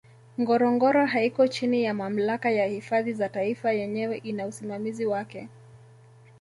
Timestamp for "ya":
1.83-1.93, 2.51-2.65